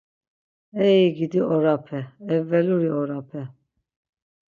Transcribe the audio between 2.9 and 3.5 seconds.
orape.